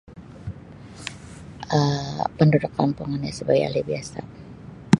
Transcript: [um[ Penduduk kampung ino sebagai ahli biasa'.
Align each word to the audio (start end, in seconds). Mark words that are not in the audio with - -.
[um[ 1.77 2.17
Penduduk 2.37 2.71
kampung 2.77 3.11
ino 3.17 3.29
sebagai 3.37 3.63
ahli 3.69 3.81
biasa'. 3.89 4.23